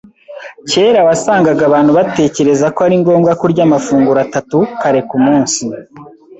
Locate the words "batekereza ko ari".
1.97-2.95